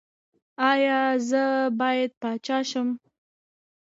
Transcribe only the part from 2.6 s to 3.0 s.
شم؟